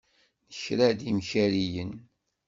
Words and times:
Nekra-d 0.49 0.99
imkariyen. 1.09 1.91